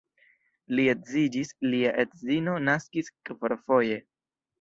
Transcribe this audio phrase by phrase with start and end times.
[0.77, 4.01] Li edziĝis, lia edzino naskis kvarfoje.